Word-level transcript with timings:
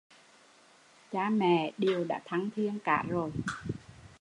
Cha 1.11 1.29
mẹ 1.29 1.71
đều 1.77 2.03
đã 2.03 2.21
thăng 2.25 2.49
thiên 2.55 2.79
cả 2.79 3.03
rồi 3.07 3.31